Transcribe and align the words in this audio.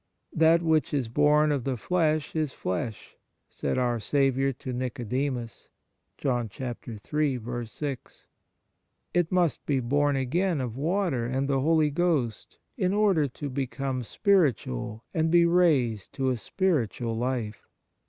That 0.33 0.63
which 0.63 0.95
is 0.95 1.09
born 1.09 1.51
of 1.51 1.63
the 1.63 1.77
flesh 1.77 2.35
is 2.35 2.53
flesh," 2.53 3.09
2 3.11 3.15
said 3.51 3.77
our 3.77 3.99
Saviour 3.99 4.51
to 4.53 4.73
Nicodemus; 4.73 5.69
it 6.19 6.51
must 9.31 9.65
be 9.67 9.79
born 9.79 10.15
again 10.15 10.59
of 10.59 10.75
water 10.75 11.27
and 11.27 11.47
the 11.47 11.59
Holy 11.61 11.91
Ghost 11.91 12.57
in 12.75 12.93
order 12.93 13.27
to 13.27 13.47
become 13.51 14.01
spiritual 14.01 15.03
and 15.13 15.29
be 15.29 15.45
raised 15.45 16.13
to 16.13 16.29
a 16.31 16.37
spiritual 16.37 17.15
life. 17.15 17.67